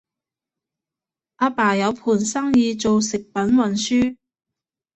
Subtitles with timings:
[1.35, 4.17] 阿爸有盤生意做食品運輸